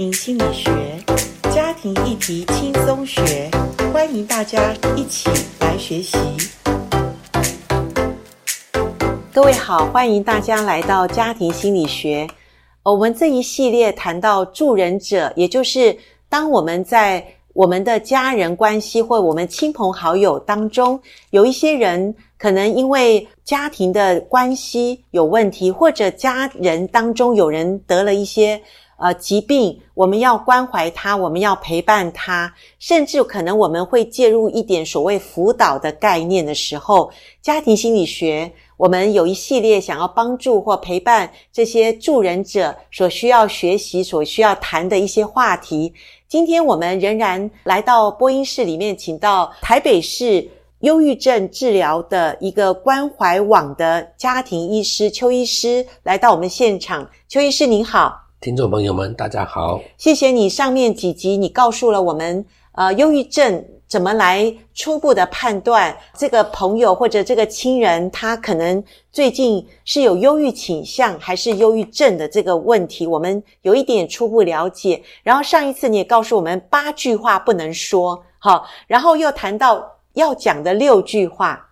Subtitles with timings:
[0.00, 0.70] 心理学，
[1.52, 3.50] 家庭议题轻松学，
[3.92, 5.28] 欢迎大家一起
[5.60, 6.16] 来学习。
[9.30, 12.26] 各位好，欢迎大家来到家庭心理学。
[12.82, 15.94] 我们这一系列谈到助人者，也就是
[16.30, 17.22] 当我们在
[17.52, 20.98] 我们的家人关系或我们亲朋好友当中，
[21.28, 28.58] 有一些人可能因为家庭的关系有问题，或者家人当中有人得了一些
[29.00, 37.10] 呃疾病，我们要关怀他，我们要陪伴他，甚至可能我们会介入一点所谓辅导的概念的时候，
[37.42, 45.92] 家庭心理学我们有一系列想要帮助或陪伴这些助人者所需要学习、所需要谈的一些话题。
[46.28, 50.48] 今天我们仍然来到播音室里面，请到台北市
[50.80, 57.10] 忧郁症治疗的一个关怀网的家庭医师邱医师来到我们现场。
[57.28, 63.64] 邱医师您好，听众朋友们大家好，谢谢你上面几集你告诉了我们，呃，忧郁症。
[63.86, 73.04] 怎么来初步的判断这个朋友或者这个亲人他可能最近是有忧郁倾向还是忧郁症的这个问题？
[73.04, 75.02] 我们有一点初步了解。
[75.24, 81.68] 然后上一次你也告诉我们八句话不能说，好，然后又谈到要讲的六句话，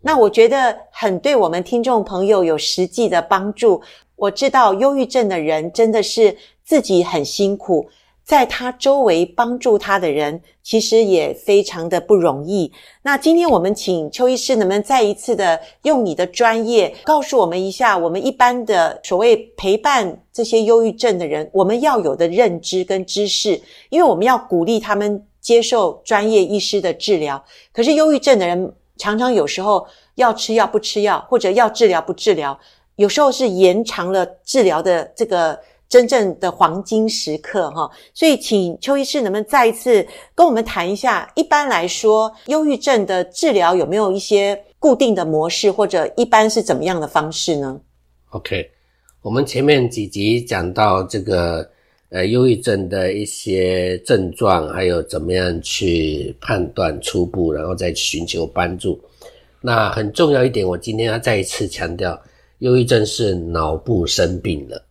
[0.00, 3.82] 那我觉得很对我们听众朋友有实际的帮助。
[4.16, 7.88] 我知道忧郁症的人真的是自己很辛苦。
[8.24, 12.72] 在他周围帮助他的人，其实也非常的不容易。
[13.02, 27.40] 那今天我们请邱医师，能不能再一次的用你的专业告诉我们一下，我们一般的所谓陪伴这些忧郁症的人，我们要有的认知跟知识，因为我们要鼓励他们接受专业医师的治疗。
[27.72, 32.58] 可是忧郁症的人常常有时候要吃药不吃药，或者要治疗不治疗，
[32.96, 35.58] 有时候是延长了治疗的这个。
[35.88, 41.30] 真正的黄金时刻哈，所以请邱医师能不能再一次跟我们谈一下？
[41.36, 47.80] 一般来说，忧郁症的治疗有没有一些固定的模式，或者一般是怎么样的方式呢
[48.30, 48.68] ？OK，
[49.22, 51.70] 我们前面几集讲到这个
[52.10, 59.00] 呃忧郁症的一些症状，还有怎么样去判断初步，然后再寻求帮助。
[59.60, 62.20] 那很重要一点，我今天要再一次强调，
[62.58, 64.82] 忧郁症是脑部生病了。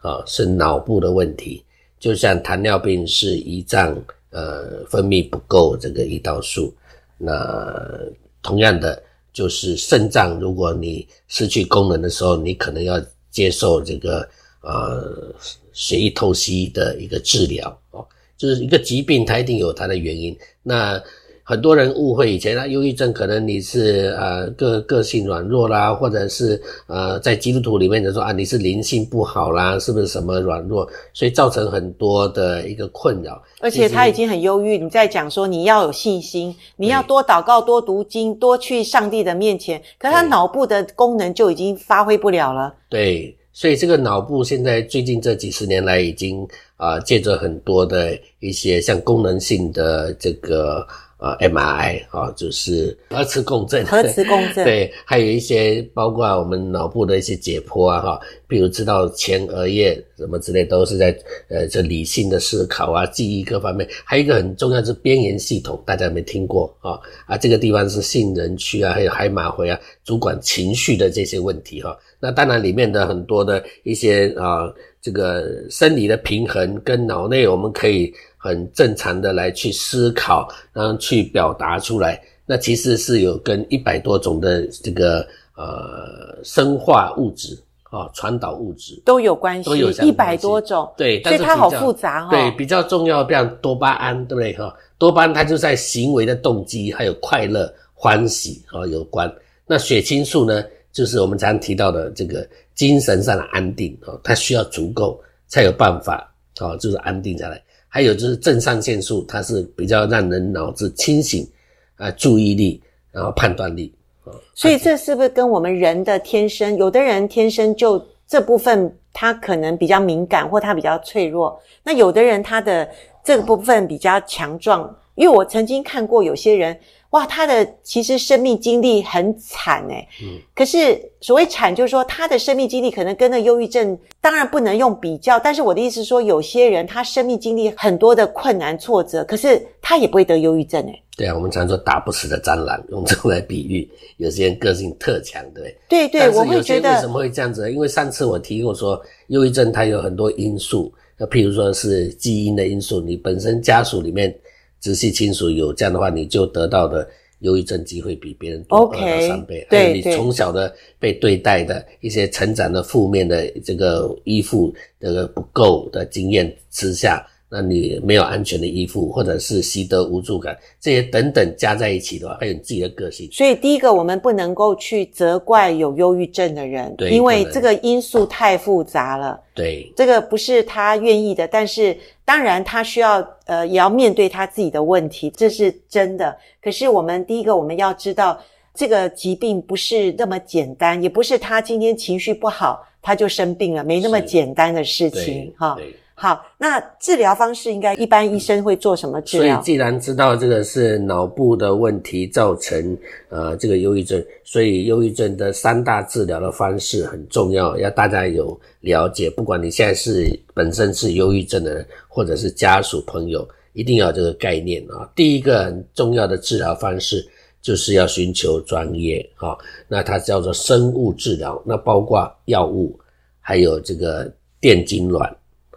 [0.00, 1.60] 啊，是脑部的问题，
[1.98, 6.72] 就像糖尿病是胰脏呃分泌不够这个胰岛素，
[7.18, 7.98] 那
[8.40, 9.02] 同样的
[9.32, 14.26] 就是肾脏，如果你失去功能的时候，你可能要接受这个
[14.60, 15.34] 呃
[15.72, 18.06] 血液透析的一个治疗哦，
[18.36, 20.34] 就是一个疾病，它一定有它的原因。
[20.62, 21.02] 那
[21.48, 33.42] 很多人误会以前啊，忧郁症可能你是呃个个性软弱啦，或者是呃在基督徒里面就说啊你是灵性不好啦，是不是什么软弱，所以造成很多的一个困扰。
[33.60, 42.74] 而且他已经很忧郁，你在讲说你要有信心，你要多祷告、多读经、多去上帝的面前，可是他脑部的功能就已经发挥不了了。
[42.90, 50.86] 对，所以这个脑部现在最近这几十年来已经啊、呃、借着很多的一些像功能性的这个。
[51.18, 61.16] 啊，MRI 啊，就是核磁共振，核磁共振，对，还有一些包括我们脑部的一些解剖啊，哈，比如知道前额叶什么之类，都是在
[61.48, 63.88] 呃这理性的思考啊、记忆各方面。
[64.04, 67.00] 还有一个很重要是边缘系统，大家有没有听过啊？
[67.26, 71.98] 啊，这个地方是杏仁区啊，还有海马回啊，主管情绪的这些问题哈。
[72.20, 78.14] 那当然里面的很多的一些啊，这个生理的平衡跟脑内我们可以。
[78.38, 85.26] 很正常的来去思考，然后去表达出来，那其实是有跟一百多种的这个
[85.56, 87.60] 呃生化物质
[87.90, 92.30] 啊，传导物质都有关系，都有一百多种，对，所以它好复杂哈。
[92.30, 94.74] 对，比较重要，比方多巴胺，对不对哈？
[94.98, 99.30] 多巴胺它就在行为的动机还有快乐、欢喜啊有关。
[99.66, 107.62] 那血清素呢，就是我们常常提到的这个精神上的安定啊，它需要足够才有办法啊，就是安定下来。
[107.88, 111.48] 还有就是正肾上腺素，它是比较让人脑子清醒，
[111.96, 112.80] 啊，注意力，
[113.10, 113.92] 然后判断力，
[114.24, 116.76] 啊，所以这是不是跟我们人的天生？
[116.76, 121.60] 有的人天生就这部分他可能比较敏感，或他比较脆弱。
[121.82, 122.88] 那有的人他的
[123.24, 126.78] 这个部分比较强壮，因为我曾经看过有些人。
[127.10, 141.02] 哇，他的其实生命经历很惨诶，嗯，可是所谓惨，就是说他的生命经历可能跟那忧郁症当然不能用比较，但是我的意思是说，有些人他生命经历很多的困难挫折，可是他也不会得忧郁症诶。
[141.16, 145.76] 对啊，我们常说打不死的蟑螂，用这个来比喻，有些人个性特强，对不对？
[145.88, 147.72] 对对，我会觉得为什么会这样子？
[147.72, 150.92] 因为上次我提过说，忧郁症它有很多因素。
[151.16, 154.32] 那譬如说是基因的因素，你本身家属里面
[154.80, 157.08] 直系亲属有这样的话，你就得到的
[157.40, 159.66] 忧郁症机会比别人多二到三倍。
[159.70, 167.26] 还有你从小的被对待的一些成长的负面的这个依附这个不够的经验之下。
[167.50, 173.26] 那你没有安全的依附，或者是习得无助感，这些等等加在一起的话，还有你自己的个性。
[173.32, 179.40] 所以第一个，我们不能够去责怪有忧郁症的人，对，因为这个因素太复杂了。
[179.54, 186.36] 对，这个不是他愿意的，但是当然他需要呃也要面对他自己的问题，这是真的。
[186.62, 188.38] 可是我们第一个我们要知道，
[188.74, 195.78] 这个疾病不是那么简单，也不是他今天情绪不好他就生病了，没那么简单的事情哈。
[196.20, 199.54] 好，那治疗方式应该一般医生会做什么治疗？
[199.54, 202.98] 所以既然知道这个是脑部的问题造成
[203.28, 209.30] 呃这个忧郁症，所以忧郁症的三大治疗的方式很重要，要大家有了解。
[209.30, 215.08] 不管你现在是本身是忧郁症的人，或者是家属朋友，一定要有这个概念啊。
[215.14, 217.24] 第一个很重要的治疗方式
[217.62, 219.56] 就是要寻求专业啊，
[219.86, 222.98] 那它叫做生物治疗，那包括药物，
[223.38, 224.28] 还有这个
[224.60, 225.22] 电痉挛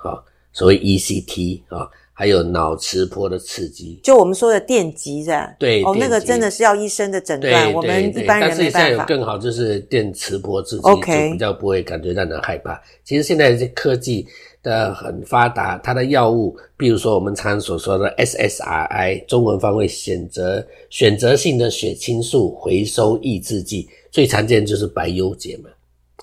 [0.02, 0.20] 啊。
[0.54, 5.56] 所谓 ECT 啊，还有脑磁波的刺激，就我们说的电击是吧？
[5.58, 8.48] 对，哦，那个真的是要医生的诊断，我们一般人没办法。
[8.48, 12.80] 但是现在有更好，就是电磁波刺激，OK，就比较不会感觉让人害怕。
[13.04, 14.28] 其实现在这科技
[14.62, 25.70] 的很发达，它的药物，比如说我们常所说的 SSRI，中文方位选择选择性的血清素回收抑制剂，最常见就是百忧解嘛。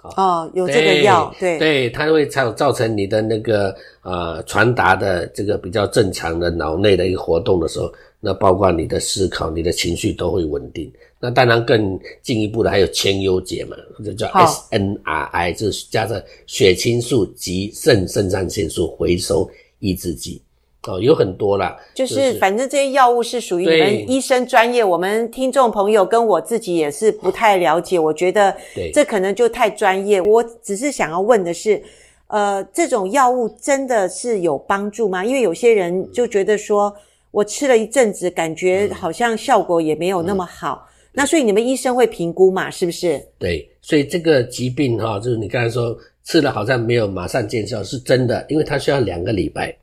[0.02, 10.90] 哦，有这个药，对对，它会造造成你的那个呃传达的这个比较正常的脑内的一个活动的时候，那包括你的思考、你的情绪都会稳定。
[11.20, 19.50] 那当然更进一步的还有千优解嘛，这叫 SNRI，就是加上血清素及肾肾上腺素回收
[19.80, 20.40] 抑制剂。
[20.88, 27.98] 哦，有很多啦，就是反正这些药物是属于你们医生专业，我们听众朋友跟我自己也是不太了解。
[27.98, 28.56] 我觉得
[28.94, 30.20] 这可能就太专业。
[30.22, 31.82] 我只是想要问的是，
[32.28, 35.24] 呃，这种药物真的是有帮助吗？
[35.24, 36.94] 因为有些人就觉得说，
[37.30, 40.88] 我吃了一阵子，感觉好像效果也没有那么好。
[41.12, 42.70] 那所以你们医生会评估嘛？
[42.70, 43.20] 是不是？
[43.38, 49.74] 对，所以这个疾病哈，就是你刚才说吃了好像没有马上见效，是真的，因为它需要两个礼拜。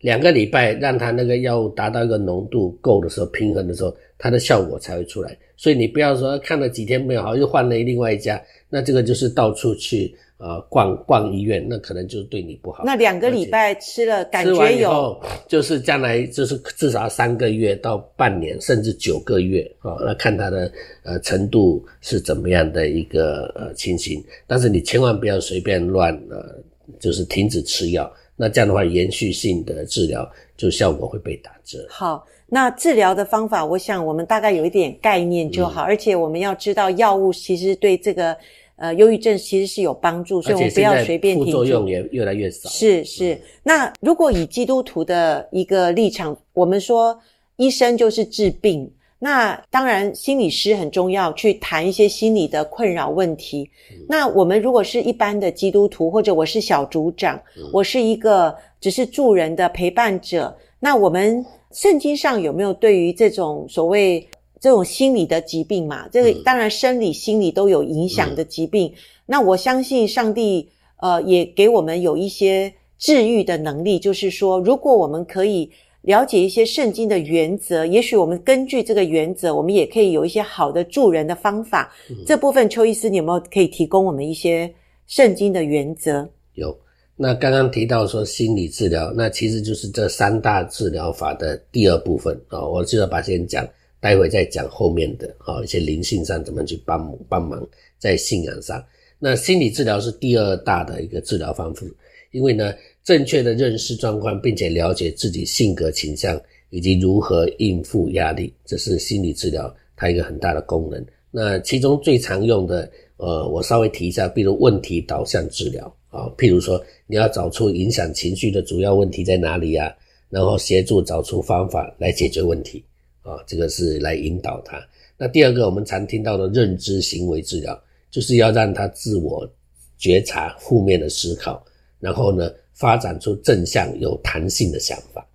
[0.00, 5.36] 两个礼拜让他那个药物达到一个浓度够的时候，平衡的时候，它的效果才会出来。
[5.56, 12.84] 所以你不要说看了几天没有好，又换了另外一家，那这个就是到处去呃逛逛医院，那可能就是对你不好。
[12.86, 20.70] 那两个礼拜吃了，感觉有，就是将来就是至少三个月到半年，甚至九个月啊，那看它的
[21.02, 24.22] 呃程度是怎么样的一个呃情形。
[24.46, 26.54] 但是你千万不要随便乱呃，
[27.00, 28.08] 就是停止吃药。
[28.40, 30.26] 那这样的话，延续性的治疗
[30.56, 31.84] 就效果会被打折。
[31.90, 35.82] 好，那治疗的方法，我想我们大概有一点概念就好。
[35.82, 38.36] 嗯、而且我们要知道，药物其实对这个
[38.76, 41.46] 呃忧郁症其实是有帮助，所以我们不要随便停。
[41.46, 42.68] 副作用也越来越少。
[42.68, 43.34] 是是。
[43.34, 47.18] 嗯、那如果以基督徒的一个立场，我们说
[47.56, 48.88] 医生就是治病。
[49.20, 53.68] 那当然，心理师很重要，去谈一些心理的困扰问题。
[53.90, 64.24] 嗯、那我们如果是一般的基督徒，或者我是小组长，嗯、我是一个只是助人的陪伴者，那我们圣经上有没有对于这种所谓
[64.60, 66.06] 这种心理的疾病嘛？
[66.12, 68.86] 这个当然生理、心理都有影响的疾病。
[68.86, 68.94] 嗯、
[69.26, 70.68] 那我相信上帝
[71.00, 75.68] 呃也给我们有一些治愈的能力，就是说，如果我们可以。
[76.08, 81.92] 了解一些圣经的原则，也许我们根据这个原则，我们也可以有一些好的助人的方法。
[82.08, 84.72] 嗯、这部分邱医师，你有没有可以提供我们一些
[85.06, 86.26] 圣经的原则？
[86.54, 86.74] 有。
[87.14, 92.70] 那刚刚提到说心理治疗，那其实就是这三大治疗法的第二部分啊、哦。
[92.70, 93.68] 我就要把先讲，
[94.00, 97.62] 待会再讲后面的啊、哦，一些灵性上怎么去帮帮忙，
[97.98, 98.82] 在信仰上。
[99.18, 101.84] 那心理治疗是第二大的一个治疗方式，
[102.30, 102.72] 因为呢。
[103.08, 106.38] 正确的认识状况，并且了解自己性格倾向
[106.68, 111.02] 以及如何应付压力，这是心理治疗它一个很大的功能。
[111.30, 119.90] 那其中最常用的，呃，我稍微提一下，比如问题导向治疗啊，譬如说你要找出影响情绪的主要问题在哪里呀，
[120.28, 122.84] 然后协助找出方法来解决问题
[123.22, 124.78] 啊，这个是来引导他。
[125.16, 129.50] 那第二个我们常听到的认知行为治疗，就是要让他自我
[129.96, 131.64] 觉察负面的思考，
[132.00, 135.28] 然后呢，发展出正向有弹性的想法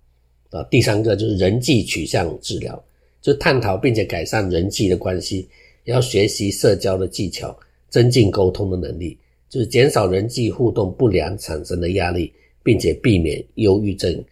[0.48, 2.82] 啊，第三个就是人际取向治疗，
[3.20, 5.46] 就探讨并且改善人际的关系，
[5.84, 7.54] 要学习社交的技巧，
[7.90, 9.18] 增进沟通的能力，
[9.50, 12.32] 就是减少人际互动不良产生的压力，
[12.62, 14.24] 并且避免忧郁症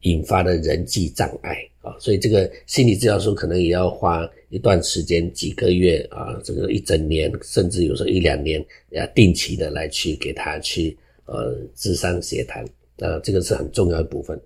[0.00, 1.94] 引发的人际障碍啊。
[2.00, 12.64] 所以这个心理治疗师可能也要花一段时间，几个月啊，这个一整年，甚至有时候一两年，要定期的来去给他去呃智商协谈
[12.98, 14.40] 啊，这个是很重要的部分。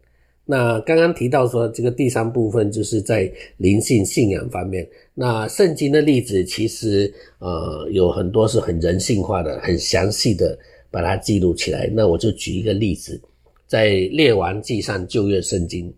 [0.49, 4.89] 那刚刚提到说，这个第三部分就是在灵性信仰方面。
[5.13, 10.57] 那圣经的例子其实呃有很多是很人性化的，很详细的
[10.89, 11.91] 把它记录起来。
[11.93, 13.21] 那我就举一个例子，
[13.67, 15.93] 在列王纪上旧约圣经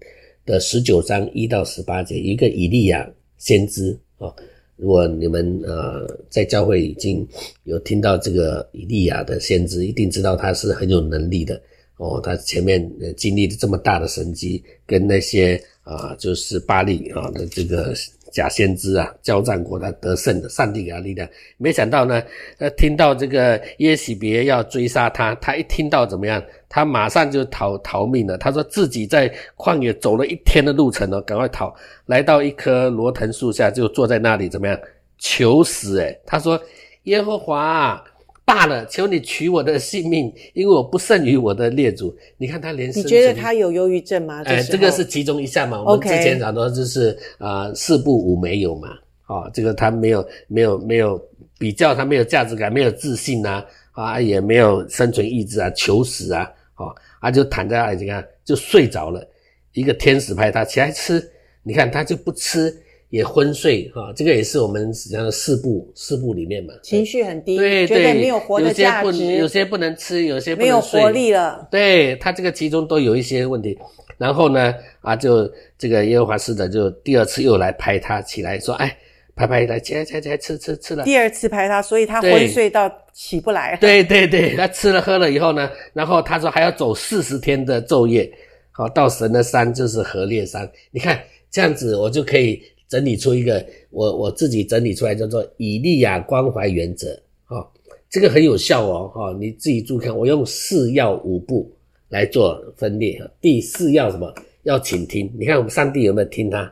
[0.47, 3.06] 的十九章一到十八节，一个以利亚
[3.37, 4.35] 先知啊。
[4.78, 7.26] 如果你们呃在教会已经
[7.64, 11.61] 有听到这个以利亚的先知，一定知道他是很有能力的。
[11.97, 17.92] 哦，他前面呃经历了这么大的神迹，跟那些啊，就是巴力啊的这个
[18.30, 21.28] 假先知啊交战过，他得胜的，上帝给他力量。
[21.56, 22.23] 没想到呢，
[22.58, 28.37] 呃，听到这个耶洗别要追杀他，他一听到怎么样，他马上就逃逃命了。
[28.39, 31.75] 他说自己在旷野走了一天的路程哦，赶快逃，
[32.07, 34.79] 来到一棵罗藤树下，就坐在那里怎么样
[35.19, 35.99] 求死？
[36.01, 36.61] 诶，他说
[37.05, 38.05] 耶和华啊。
[38.45, 42.17] 罢了，求你取我的性命，因为我不胜于我的列祖。
[42.39, 44.43] 你看他连，你觉得他有忧郁症吗？
[44.47, 45.83] 哎，这个是其中一项嘛。
[45.83, 48.89] 我们之前讲到就是啊、呃，四不五没有嘛。
[49.27, 51.23] 哦，这个他没有没有没有
[51.59, 59.26] 比较，他没有价值感，没有自信啊，啊，也没有生存意志啊，求死啊，哦，啊就躺在那里，你看就睡着了。
[59.73, 61.23] 一个天使派他起来吃，
[61.62, 62.75] 你看他就不吃。
[63.11, 71.66] 也昏睡哈，这个也是我们实际上的四步四步里面嘛，情绪很低，对，觉得没有活的价值，有些不能吃，有些不能睡，没有活力了。
[71.70, 73.78] 对，他这个其中都有一些问题。
[74.18, 78.94] 然后呢，啊，就这个耶和华使者就第二次又来拍他起来，说，哎，
[79.38, 81.04] 拍拍来，起来起来起来，吃吃吃了。
[81.04, 83.76] 第二次拍他，所以他昏睡到起不来。
[83.80, 88.28] 对对对，他吃了喝了以后呢，然后他说还要走四十天的昼夜，
[88.73, 90.68] 好，到神的山就是何烈山。
[90.90, 92.61] 你看这样子，我就可以。
[92.88, 97.14] 整理出一个我我自己整理出来叫做以利亚关怀原则，
[97.45, 97.71] 哈，
[98.09, 101.71] 这个很有效哦，哈，你自己注意看，我用四要五不
[102.09, 103.30] 来做分裂哈。
[103.42, 104.35] 第四要什么？
[104.62, 105.30] 要倾听。
[105.38, 106.64] 你看我们上帝有没有听他？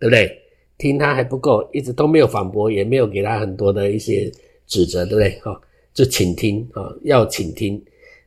[0.00, 0.41] 对不对？
[0.82, 4.28] 听他还不够，一直都没有反驳，也没有给他很多的一些
[4.66, 5.38] 指责，对不对？
[5.38, 5.60] 哈，
[5.94, 7.80] 就倾听啊，要倾听。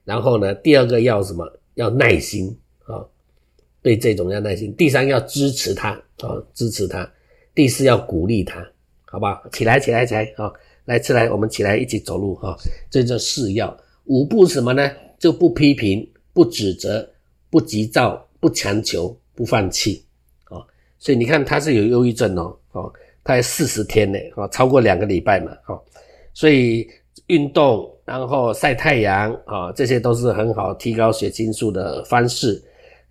[0.06, 1.46] 然后呢，第二个要什么？
[1.74, 3.04] 要耐心啊。
[3.82, 5.90] 对这种要耐心，第三要支持他
[6.22, 7.06] 啊、支持他；
[7.54, 8.66] 第四要鼓励他，
[9.04, 9.44] 好不好？
[9.52, 10.50] 起来，起来，起来啊、
[10.86, 12.56] 来，起来，我们起来一起走路哈、
[12.90, 13.78] 这叫四要。
[14.06, 14.90] 五不什么呢？
[15.20, 17.12] 就不批评，不指责，
[17.50, 20.05] 不急躁，不强求，不放弃、
[21.06, 22.92] 所以你看他是有忧郁症哦，哦，
[23.24, 25.80] 他还四十天呢，哦，超过两个礼拜嘛，哦，
[26.34, 26.90] 所以
[27.28, 32.60] 运动，然后晒太阳啊、哦，这些都是很好提高血清素的方式。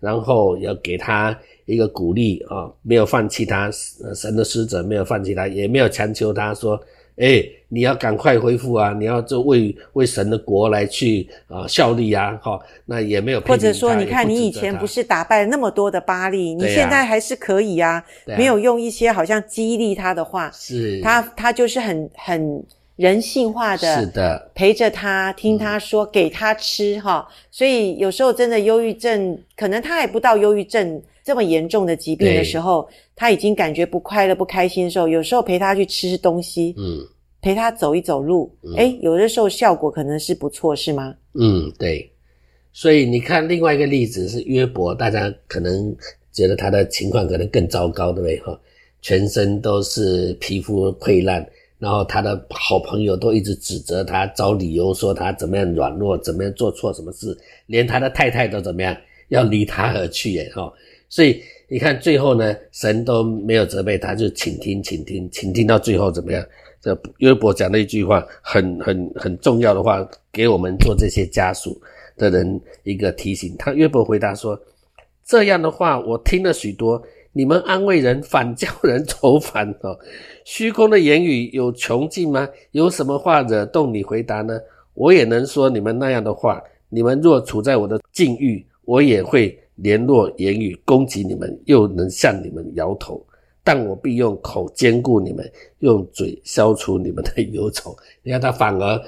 [0.01, 1.35] 然后要给他
[1.65, 3.71] 一个鼓励啊，没有放弃他，
[4.13, 6.77] 神的使者没有放弃他，也没有强求他说，
[7.17, 13.41] 哎，你要赶快恢复啊，你要就为为神的国来去啊效力啊，哈，那也没有。
[13.41, 22.63] 或者说，你看你以前不是打败了那么多的巴力，你现在还是可以啊，没有用一些好像激励他的话，是，他他就是很很。
[22.97, 27.27] 人性化的，是的，陪着他，听他说，给他吃哈。
[27.51, 36.99] 所以有时候真的忧郁症，可能他还不到忧郁症这么严重的疾病的时候，他已经感觉不快乐、不开心的时候，有时候陪他去吃东西，嗯，
[37.41, 41.15] 陪他走一走路，诶，有的时候效果可能是不错，是吗？
[41.33, 42.07] 嗯，对。
[42.71, 45.95] 所以你看，另外一个例子是约伯，大家可能
[46.31, 48.39] 觉得他的情况可能更糟糕，对不对？
[48.41, 48.59] 哈，
[49.01, 51.43] 全身都是皮肤溃烂。
[51.77, 58.95] 然后他的好朋友都一直指责他，找理由说他怎么样软弱，怎么样做错什么事，连他的太太都怎么样
[59.27, 60.71] 要离他而去耶哈。
[61.09, 66.45] 所以你看最后呢，神都没有责备他，就请听，请听，请听到最后怎么样？
[66.81, 71.79] 这约伯讲了一句话，很很很重要的话，给我们做这些家属
[72.17, 73.55] 的人一个提醒。
[73.57, 74.59] 他约伯回答说
[75.25, 77.01] ：“这样的话，我听了许多。”
[77.37, 79.93] 你们安慰人，反叫人愁烦哦。
[80.45, 82.47] 虚空的言语有穷尽吗？
[82.71, 84.57] 有什么话惹动你回答呢？
[84.93, 86.63] 我也能说你们那样的话。
[86.87, 93.25] 你们若处在我的境遇，我也会联络言语攻击你们，又能向你们摇头。
[93.63, 97.97] 但我必用口坚固你们，用嘴消除你们的忧愁。
[98.21, 99.01] 你看他反而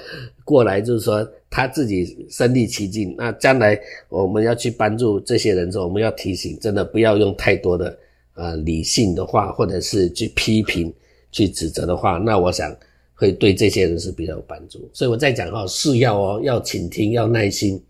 [0.44, 3.14] 过来，就是说他自己身历其境。
[3.18, 7.98] 那将来我们要去帮助这些人的时候，我们要提醒，真的不要用太多的。
[8.40, 10.94] 呃，理性的话，或者是去批评、
[11.32, 12.72] 去指责的话，那我想
[13.16, 14.88] 会对这些人是比较有帮助。
[14.94, 17.84] 所以我在讲哈，是要哦，要倾听，要耐心，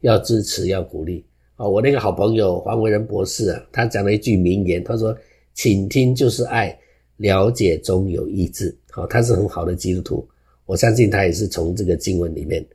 [0.00, 1.22] 要支持，要鼓励。
[1.62, 5.16] 啊，我那个好朋友黄维仁博士啊，他讲了一句名言，他说
[5.54, 6.76] ：“倾听就是爱，
[7.18, 10.28] 了解中有意志。”好，他是很好的基督徒，
[10.66, 12.66] 我相信他也是从这个经文里面，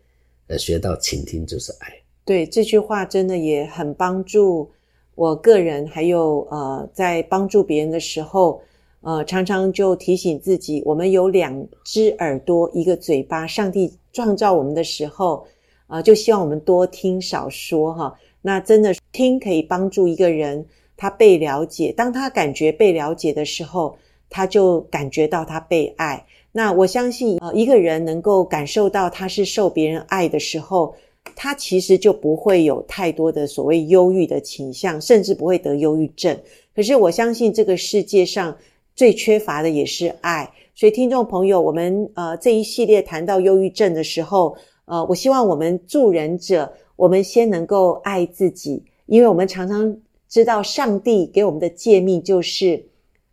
[0.48, 1.94] 呃，学到倾听就是爱。
[2.24, 4.72] 对，这句话真的也很帮助
[5.15, 8.62] 我个人，还有呃，在帮助别人的时候，
[9.01, 15.46] 呃，常常就提醒自己，我们有两只耳朵，一个嘴巴，上帝创造我们的时候，
[15.88, 18.17] 呃，就希望我们多听少说哈。
[18.47, 21.91] 那真的听可以帮助一个人，他被了解。
[21.91, 23.97] 当他感觉被了解的时候，
[24.29, 26.25] 他就感觉到他被爱。
[26.53, 30.95] 那我相信，呃，一个人能够感受到他是受别人爱的时候，
[31.35, 36.39] 他其实就不会有太多的所谓忧郁的倾向，甚至不会得忧郁症。
[36.73, 38.57] 可是我相信，这个世界上
[38.95, 40.49] 最缺乏的也是爱。
[40.73, 46.71] 所以，听众朋友，我们呃这一系列谈到忧郁症的时候，呃，我希望我们助人者。
[46.97, 52.83] 我们先能够爱自己，因为我们常常知道上帝给我们的诫命就是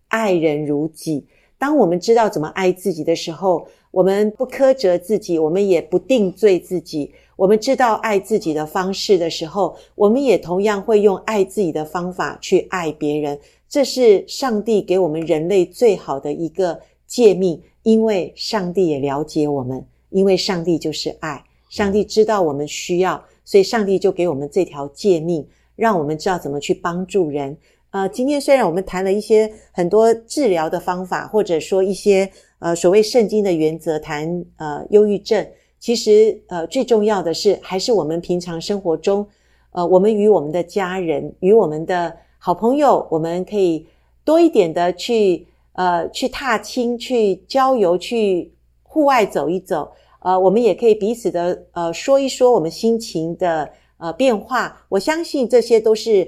[0.06, 1.26] 爱人如己。
[1.58, 7.10] 当我们知道怎么爱自己的时候，我们不苛责自己，我们也不定罪自己。
[7.36, 13.38] 我们知道爱自己的方式的时候，我们也同样会用爱自己的方法去爱别人。
[13.66, 23.24] 这是上帝给我们人类最好的一个诫命，因为上帝也了解我们，因为上帝就是爱，上帝知道我们需要。
[23.44, 25.46] 所以，上帝就给我们这条诫命，
[25.76, 27.56] 让我们知道怎么去帮助人。
[27.90, 35.46] 呃，今天虽然我们谈了一些很多治疗的方法，或者说一些呃所谓圣经的原则，谈呃忧郁症，
[35.78, 39.24] 其实呃最重要的是，还是我们平常生活中，
[39.70, 43.86] 呃，我们与我们的家人、与我们的好朋友，我们可以
[44.24, 49.92] 多一点的去呃去踏青、去郊游、去户外走一走。
[50.24, 54.74] 呃，我们也可以彼此的呃说一说我们心情的呃变化。
[54.88, 56.26] 我相信这些都是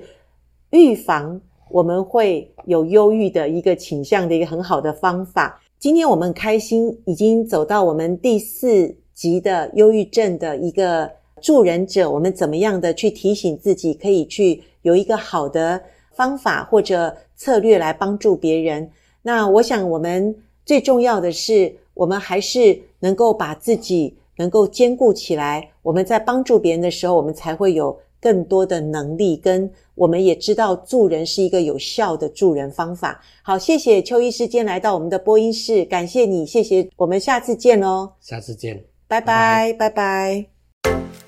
[0.71, 5.61] 预防我们会有忧郁的一个倾向的一个很好的方法。
[5.79, 15.81] 今天我们很开心已经走到我们第四集的忧郁症的一个助人者，我们怎么样的去提醒自己，可以去有一个好的
[16.13, 18.91] 方法或者策略来帮助别人。
[19.23, 21.75] 那我想我们最重要的是。
[21.97, 25.67] 我们还是能够把自己能够坚固起来。
[25.81, 33.19] 我们在帮助别人的时候，我们才会有更多的能力，跟我们也知道助人是一个有效的助人方法。
[33.43, 38.13] 好，谢谢邱医师今天来到我们的播音室，感谢你，谢谢，我们下次见哦。
[38.21, 40.47] 下次见，拜拜，拜拜。
[40.83, 41.26] 拜拜。